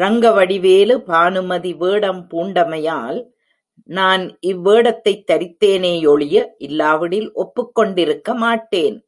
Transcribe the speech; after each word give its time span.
ரங்கவடிவேலு 0.00 0.96
பானுமதி 0.98 1.74
வேடம் 1.74 2.20
பூண்டமையால், 2.30 3.18
நான் 3.88 4.38
இவ் 4.40 4.60
வேடத்தைத் 4.62 5.30
தரித்தேனே 5.30 5.92
யொழிய 6.00 6.46
இல்லாவிடில் 6.58 7.32
ஒப்புக் 7.32 7.74
கொண்டிருக்க 7.74 8.34
மாட்டேன். 8.34 8.96